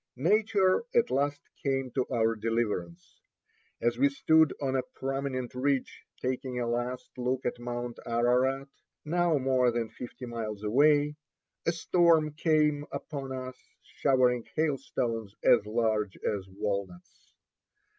[0.15, 3.21] Nature at last came to our deliverance.
[3.79, 8.67] As we stood on a prominent ridge taking a last look at Mount Ararat,
[9.05, 11.17] now more than fifty miles away,
[11.67, 17.35] a storm came upon us, showering hailstones as large as walnuts.